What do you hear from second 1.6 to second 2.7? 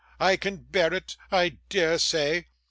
dare say.